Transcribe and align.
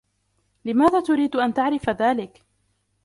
لماذا 0.65 0.99
تريد 1.01 1.35
أن 1.35 1.53
تعرف 1.53 1.89
ذلك؟ 1.89 2.45